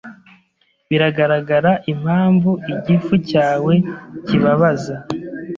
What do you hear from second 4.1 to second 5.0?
kibabaza.